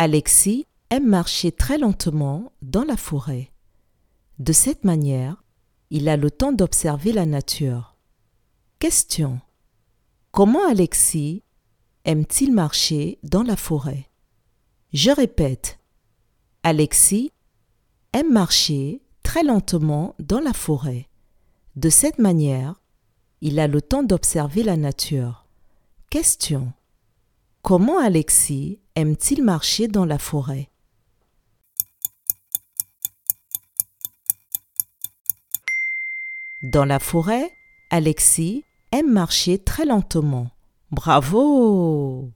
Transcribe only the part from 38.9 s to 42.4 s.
aime marcher très lentement. Bravo